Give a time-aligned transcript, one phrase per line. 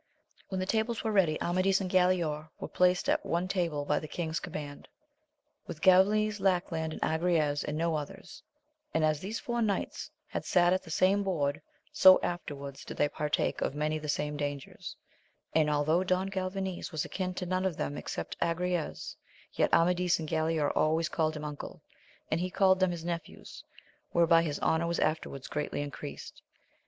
[0.49, 4.07] When the tables were ready, Amadis and Galaor were placed at one table by the
[4.07, 4.87] king's command,
[5.67, 8.41] with Galvanes Lackland and Agrayes, and no others;
[8.95, 11.61] and as these four knights had sate atthe same \>o^t^, ^o ^i\,^T^^x\% ^^ \}ws^ AMADIS
[11.61, 12.15] OF GAUL..
[12.57, 14.95] 169 partake of many the same dangers;
[15.53, 19.15] and although Don Galvanes was akin to none of them except Agrayes,
[19.53, 21.83] yet Amadis and Galaor always called him uncle,
[22.31, 23.63] and he called them his nephews,
[24.13, 26.41] whereby his honour was afterwards greatly increased.